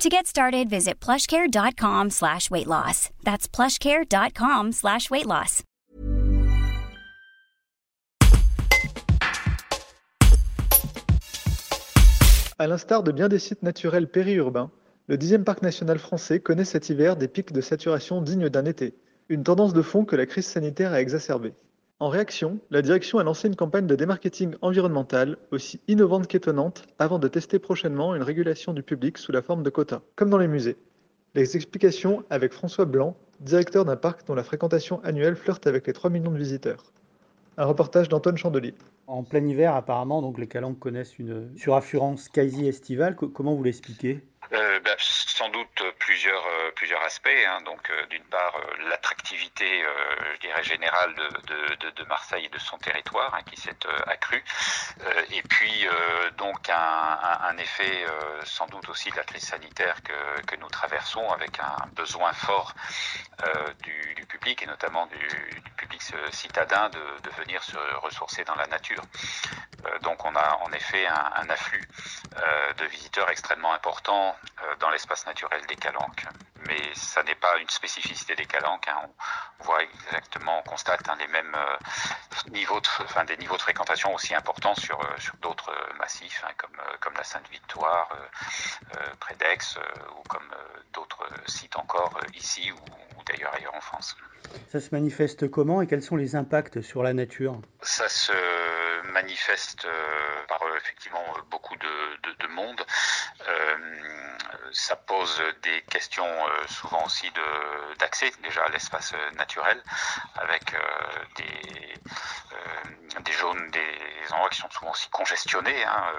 [0.00, 3.10] To get started, visit plushcare.com slash weight loss.
[3.22, 5.62] That's plushcare.com slash weight loss.
[12.58, 14.70] À l'instar de bien des sites naturels périurbains,
[15.08, 18.94] le 10e parc national français connaît cet hiver des pics de saturation dignes d'un été,
[19.28, 21.52] une tendance de fond que la crise sanitaire a exacerbée.
[22.02, 27.18] En réaction, la direction a lancé une campagne de démarketing environnemental aussi innovante qu'étonnante avant
[27.18, 30.48] de tester prochainement une régulation du public sous la forme de quotas, comme dans les
[30.48, 30.78] musées.
[31.34, 35.92] Les explications avec François Blanc, directeur d'un parc dont la fréquentation annuelle flirte avec les
[35.92, 36.90] 3 millions de visiteurs.
[37.58, 38.72] Un reportage d'Antoine Chandelier.
[39.06, 43.14] En plein hiver, apparemment, donc les calanques connaissent une suraffurance quasi estivale.
[43.14, 44.22] comment vous l'expliquez?
[44.52, 47.28] Euh, bah, sans doute plusieurs euh, plusieurs aspects.
[47.28, 47.60] Hein.
[47.62, 48.56] Donc euh, d'une part
[48.88, 49.84] l'attractivité,
[50.34, 54.42] je dirais générale de, de, de, Marseille et de son territoire hein, qui s'est accrue.
[55.30, 55.86] et puis
[56.36, 58.04] donc un, un, effet
[58.44, 62.74] sans doute aussi de la crise sanitaire que, que nous traversons avec un besoin fort
[63.82, 69.02] du, du, public et notamment du public citadin de, venir se ressourcer dans la nature.
[70.02, 71.88] donc on a en effet un, afflux
[72.78, 76.26] de visiteurs extrêmement important euh, dans l'espace naturel des Calanques.
[76.70, 78.88] Mais ça n'est pas une spécificité des Calanques.
[78.88, 79.08] Hein.
[79.60, 83.62] On, voit exactement, on constate hein, les mêmes euh, niveaux, de, enfin des niveaux de
[83.62, 88.08] fréquentation aussi importants sur, euh, sur d'autres massifs, hein, comme, comme la Sainte-Victoire,
[89.18, 89.78] près d'Aix,
[90.16, 90.48] ou comme
[90.92, 92.76] d'autres sites encore ici ou,
[93.18, 94.16] ou d'ailleurs ailleurs en France.
[94.70, 97.60] Ça se manifeste comment et quels sont les impacts sur la nature?
[97.82, 98.32] Ça se
[99.10, 99.86] manifeste
[100.48, 102.84] par effectivement beaucoup de, de, de monde.
[103.48, 104.20] Euh,
[104.72, 107.30] ça pose des questions euh, souvent aussi
[107.98, 109.82] d'accès déjà à l'espace naturel,
[110.36, 110.78] avec euh,
[111.36, 111.94] des,
[112.52, 115.84] euh, des zones, des endroits qui sont souvent aussi congestionnés.
[115.84, 116.12] Hein,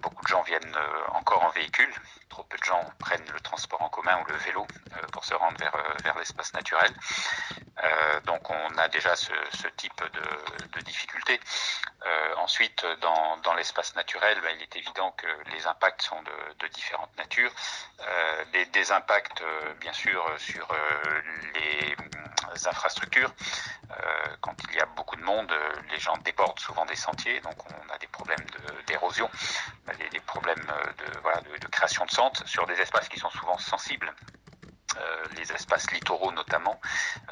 [0.00, 0.76] beaucoup de gens viennent
[1.08, 1.92] encore en véhicule,
[2.28, 4.66] trop peu de gens prennent le transport en commun ou le vélo
[5.12, 6.92] pour se rendre vers, vers l'espace naturel.
[8.24, 11.38] Donc on a déjà ce, ce type de, de difficultés.
[12.38, 16.68] ensuite, dans, dans l'espace naturel, ben, il est évident que les impacts sont de, de
[16.68, 17.52] différentes natures.
[18.00, 21.22] Euh, des, des, impacts, euh, bien sûr, sur euh,
[21.54, 21.96] les
[22.66, 23.32] infrastructures.
[24.40, 25.52] quand il y a beaucoup de monde,
[25.90, 28.44] les gens débordent souvent des sentiers, donc on a des problèmes
[28.86, 29.28] d'érosion,
[29.98, 30.64] des, des, problèmes
[30.98, 34.35] de, voilà, de, création de centres sur des espaces qui sont souvent sensibles euh,
[35.36, 36.80] les espaces littoraux notamment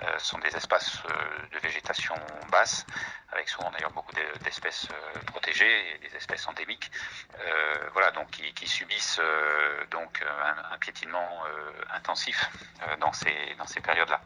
[0.03, 2.15] euh, sont des espaces euh, de végétation
[2.51, 2.87] basse,
[3.33, 4.87] avec souvent d'ailleurs beaucoup d'espèces
[5.27, 6.91] protégées et des espèces endémiques,
[7.93, 9.21] voilà donc qui, subissent
[9.91, 10.23] donc
[10.71, 11.43] un, piétinement
[11.93, 12.49] intensif
[13.01, 14.21] dans ces dans ces périodes-là.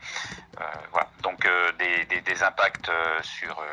[0.91, 2.91] voilà donc des, impacts
[3.23, 3.65] sur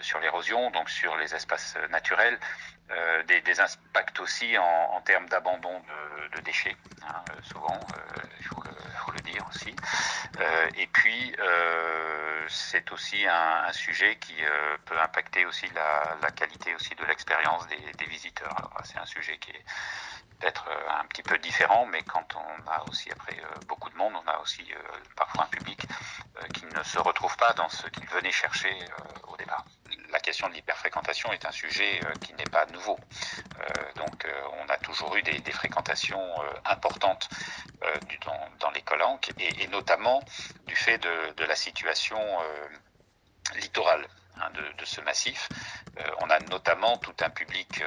[0.00, 2.38] sur l'érosion, donc sur les espaces naturels,
[2.90, 5.82] euh, des, impacts aussi en, termes d'abandon
[6.34, 8.62] de, déchets, hein, souvent, euh, il faut,
[9.12, 9.74] le dire aussi.
[10.40, 16.74] Euh, et puis, euh, c'est aussi un, sujet qui euh, peut impacter aussi la, qualité
[16.74, 18.70] aussi de l'expérience des, des, visiteurs.
[18.84, 19.64] C'est un sujet qui est
[20.38, 20.68] peut-être
[21.00, 23.36] un petit peu différent, mais quand on a aussi après
[23.66, 24.72] beaucoup de monde, on a aussi
[25.16, 25.80] parfois un public
[26.54, 28.72] qui ne se retrouve pas dans ce qu'il venait chercher
[29.26, 29.36] au
[30.10, 32.98] la question de l'hyperfréquentation est un sujet euh, qui n'est pas nouveau.
[33.60, 36.34] Euh, donc euh, on a toujours eu des, fréquentations
[36.66, 37.28] importantes
[38.60, 40.22] dans, les colanques et, notamment
[40.66, 42.18] du fait de, la situation
[43.56, 44.06] littorale
[44.40, 45.48] hein, de, ce massif.
[46.20, 47.82] on a notamment tout un public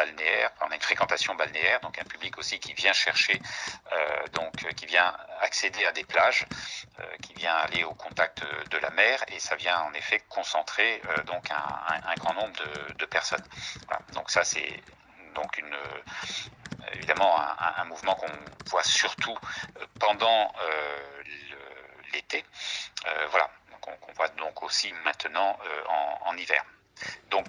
[0.00, 3.40] balnéaire, on a une fréquentation balnéaire, donc un public aussi qui vient chercher,
[3.92, 6.46] euh, donc qui vient accéder à des plages,
[7.00, 11.02] euh, qui vient aller au contact de la mer, et ça vient en effet concentrer
[11.04, 12.58] euh, donc un, grand nombre
[12.98, 13.44] de, personnes.
[14.14, 14.72] Donc ça c'est
[15.34, 15.76] donc une
[16.92, 17.32] évidemment
[17.80, 18.32] un, mouvement qu'on
[18.70, 19.36] voit surtout
[19.98, 20.52] pendant
[22.12, 22.44] l'été.
[23.30, 23.50] voilà,
[23.80, 25.58] qu'on qu voit donc aussi maintenant
[25.88, 26.62] en, en hiver.
[27.30, 27.46] Donc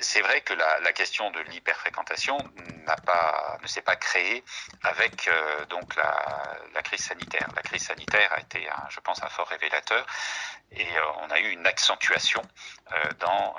[0.00, 4.42] c'est vrai que la, question de l'hyperfréquentation ne s'est pas créée
[4.82, 7.48] avec euh, donc la, crise sanitaire.
[7.54, 10.06] La crise sanitaire a été, je pense, un fort révélateur
[10.72, 12.40] et euh, on a eu une accentuation
[12.92, 13.54] euh, dans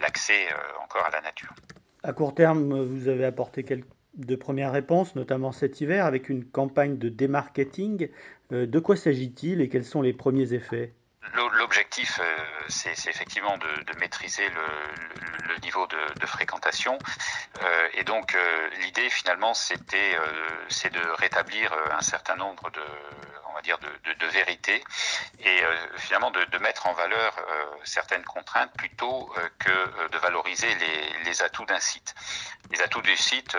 [0.00, 0.48] l'accès
[0.82, 1.52] encore à la nature.
[2.02, 6.44] À court terme, vous avez apporté quelques de premières réponses, notamment cet hiver, avec une
[6.44, 8.10] campagne de démarketing
[8.50, 10.92] de quoi s'agit-il et quels sont les premiers effets?
[11.62, 12.20] L'objectif,
[12.68, 16.98] c'est effectivement de, maîtriser le, niveau de, fréquentation.
[17.94, 18.36] et donc,
[18.80, 20.18] l'idée, finalement, c'était
[20.68, 22.82] c'est de rétablir un certain nombre de
[23.52, 24.82] on va dire, de, de, vérité
[25.40, 30.74] et euh, finalement de, mettre en valeur euh, certaines contraintes plutôt euh, que de valoriser
[30.74, 32.14] les, les atouts d'un site.
[32.70, 33.56] Les atouts du site,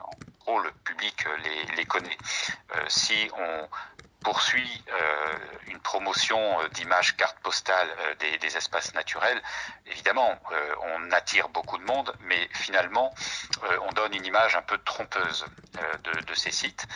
[0.00, 0.10] en
[0.40, 2.16] gros, le public les, les connaît.
[2.88, 3.68] si on
[4.22, 7.88] poursuit euh, une promotion d'images cartes postales
[8.18, 9.40] des, des, espaces naturels,
[9.86, 13.14] évidemment, euh, on attire beaucoup de monde, mais finalement,
[13.64, 15.46] euh, on donne une image un peu trompeuse
[16.04, 16.86] de, de, ces sites,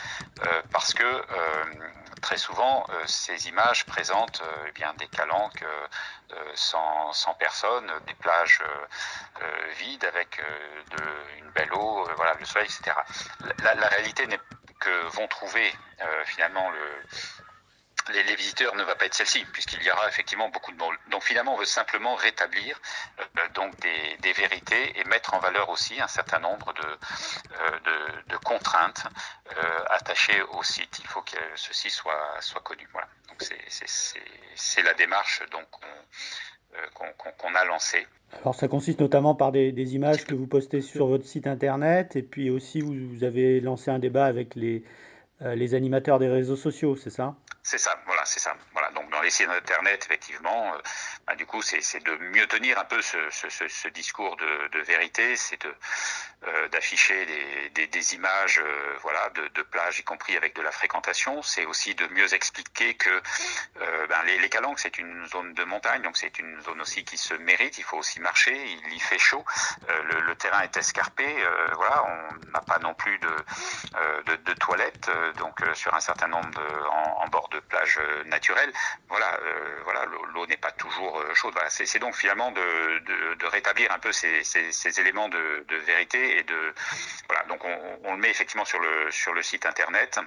[0.70, 1.22] parce que
[2.20, 5.64] très souvent, ces images présentent eh bien des calanques
[6.54, 8.62] sans, sans, personne, des plages
[9.78, 10.40] vides avec
[10.90, 12.96] de, une belle eau, voilà, le soleil, etc.
[13.62, 14.40] La, la réalité n'est
[15.10, 20.08] vont trouver euh, finalement le, les, visiteurs ne va pas être celle-ci, puisqu'il y aura
[20.08, 20.94] effectivement beaucoup de monde.
[21.10, 22.78] Donc finalement, on veut simplement rétablir
[23.18, 26.98] euh, donc des, vérités et mettre en valeur aussi un certain nombre de,
[27.52, 29.06] euh, de, contraintes
[29.88, 30.98] attachées au site.
[31.00, 32.86] Il faut que ceci soit, soit connu.
[32.92, 33.08] Voilà.
[33.28, 33.42] Donc
[34.54, 36.02] c'est la démarche donc euh,
[36.94, 38.06] qu'on qu qu a lancée.
[38.40, 42.16] Alors ça consiste notamment par des, des, images que vous postez sur votre site internet
[42.16, 44.84] et puis aussi vous, vous avez lancé un débat avec les,
[45.42, 47.34] euh, les animateurs des réseaux sociaux, c'est ça?
[47.62, 48.54] C'est ça, voilà, c'est ça.
[48.72, 50.78] Voilà, donc dans les sites internet, effectivement, euh,
[51.26, 56.68] bah, du coup, c'est de mieux tenir un peu ce, discours de, vérité, c'est euh,
[56.68, 61.42] d'afficher des, images, euh, voilà, de, plages, y compris avec de la fréquentation.
[61.42, 63.22] C'est aussi de mieux expliquer que
[64.08, 67.34] ben, les, Calanques, c'est une zone de montagne, donc c'est une zone aussi qui se
[67.34, 67.78] mérite.
[67.78, 68.54] Il faut aussi marcher.
[68.54, 69.44] Il y fait chaud.
[69.88, 71.26] Le, terrain est escarpé.
[71.74, 77.28] Voilà, on n'a pas non plus de, toilettes, donc sur un certain nombre en, en
[77.28, 78.72] bord de plage naturelle.
[79.08, 79.38] Voilà,
[79.84, 80.04] voilà,
[80.34, 81.52] l'eau n'est pas toujours chaude.
[81.54, 86.74] Voilà, c'est donc finalement de, rétablir un peu ces, éléments de, vérité et de
[87.28, 87.64] voilà donc
[88.04, 90.18] on, le met effectivement sur le site internet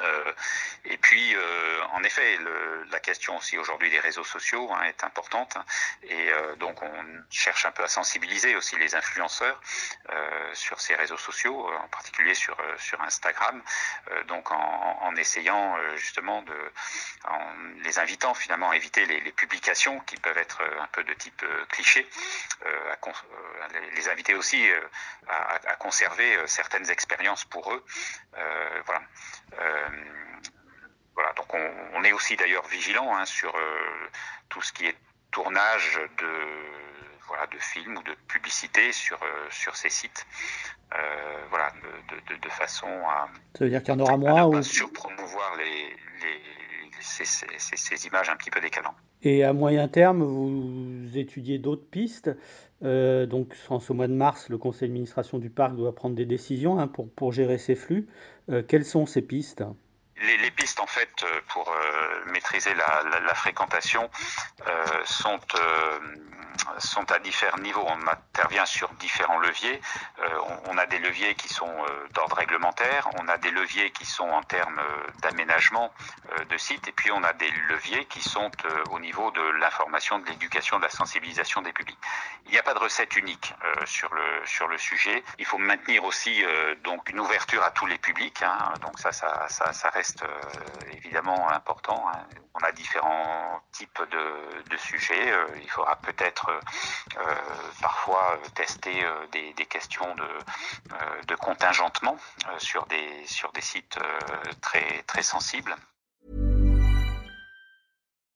[0.00, 0.32] euh,
[0.84, 2.38] et puis, euh, en effet,
[2.90, 5.56] la question aussi aujourd'hui des réseaux sociaux hein, est importante,
[6.02, 9.60] et euh, donc on cherche un peu à sensibiliser aussi les influenceurs
[10.54, 12.56] sur ces réseaux sociaux, en particulier sur
[13.00, 13.62] Instagram,
[14.26, 16.72] donc en, essayant justement de,
[17.24, 17.52] en
[17.82, 21.44] les invitant finalement à éviter les, les, publications qui peuvent être un peu de type
[21.70, 22.08] cliché,
[22.64, 22.96] à,
[23.94, 24.68] les inviter aussi
[25.28, 27.84] à, à, conserver certaines expériences pour eux,
[28.86, 29.02] voilà.
[29.94, 30.50] Euh,
[31.14, 34.08] voilà, donc on, on est aussi d'ailleurs vigilant hein, sur euh,
[34.48, 34.96] tout ce qui est
[35.30, 36.28] tournage de
[37.26, 40.26] voilà de films ou de publicité sur euh, sur ces sites,
[40.94, 41.72] euh, voilà,
[42.08, 43.28] de, de, de, façon à.
[43.56, 46.42] Ça veut dire qu'il y en aura moins ou surpromouvoir les, les
[47.00, 48.96] ces, ces, ces, images un petit peu décalantes.
[49.22, 52.30] Et à moyen terme, vous étudiez d'autres pistes.
[52.84, 56.26] Euh, donc, en ce mois de mars, le conseil d'administration du parc doit prendre des
[56.26, 58.06] décisions hein, pour, gérer ces flux.
[58.50, 59.64] Euh, quelles sont ces pistes?
[60.20, 64.10] Les, pistes, en fait, euh, pour euh, maîtriser la, fréquentation
[64.66, 65.04] euh,
[66.78, 67.84] sont à différents niveaux.
[67.86, 69.80] On intervient sur différents leviers.
[70.66, 71.72] On, a des leviers qui sont
[72.12, 74.80] d'ordre réglementaire, on a des leviers qui sont en termes
[75.22, 75.92] d'aménagement
[76.48, 78.50] de sites, et puis on a des leviers qui sont
[78.90, 81.98] au niveau de l'information, de l'éducation, de la sensibilisation des publics.
[82.46, 83.54] Il n'y a pas de recette unique
[83.84, 85.22] sur le sujet.
[85.38, 86.44] Il faut maintenir aussi
[86.82, 88.42] donc une ouverture à tous les publics.
[88.42, 88.74] Hein.
[88.80, 90.07] Donc ça, ça reste
[90.92, 92.04] évidemment important.
[92.08, 92.26] Hein.
[92.54, 95.32] On a différents types de, de sujets.
[95.62, 96.50] il faudra peut-être
[97.16, 97.34] euh,
[97.80, 100.28] parfois euh, tester euh, des, des, questions de,
[101.26, 102.16] de contingentement
[102.58, 103.98] sur des, sur des sites
[104.60, 105.74] très, très sensibles.